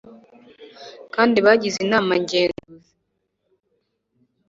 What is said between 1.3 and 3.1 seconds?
bagize inama nge nzuzi